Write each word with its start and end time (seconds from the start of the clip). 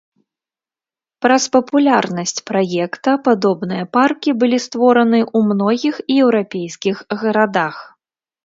Праз 1.25 1.43
папулярнасць 1.55 2.39
праекта 2.51 3.13
падобныя 3.27 3.83
паркі 3.99 4.31
былі 4.45 4.57
створаны 4.67 5.19
ў 5.25 5.51
многіх 5.53 5.95
еўрапейскіх 6.21 6.97
гарадах. 7.23 7.75